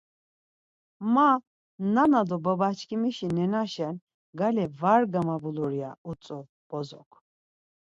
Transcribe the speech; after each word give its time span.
Ma 1.13 1.29
nana 1.93 2.21
do 2.29 2.37
baba 2.45 2.69
çkimişi 2.77 3.27
nenaşen 3.37 3.95
gale 4.39 4.65
var 4.81 5.01
gamabulur 5.13 5.71
ya 5.81 5.91
utzu 6.11 6.39
bozok. 6.69 7.09